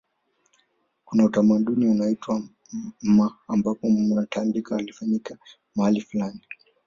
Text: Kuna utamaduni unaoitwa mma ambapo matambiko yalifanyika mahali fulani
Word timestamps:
Kuna 1.05 1.25
utamaduni 1.25 1.85
unaoitwa 1.87 2.41
mma 3.01 3.37
ambapo 3.47 3.89
matambiko 3.89 4.73
yalifanyika 4.75 5.37
mahali 5.75 6.01
fulani 6.01 6.39